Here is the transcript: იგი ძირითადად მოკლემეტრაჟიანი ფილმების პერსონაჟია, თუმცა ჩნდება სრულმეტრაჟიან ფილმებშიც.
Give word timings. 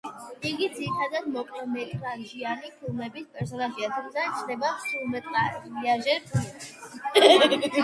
იგი 0.51 0.67
ძირითადად 0.77 1.27
მოკლემეტრაჟიანი 1.33 2.71
ფილმების 2.79 3.27
პერსონაჟია, 3.35 3.91
თუმცა 3.99 4.25
ჩნდება 4.41 4.73
სრულმეტრაჟიან 4.87 6.05
ფილმებშიც. 6.33 7.79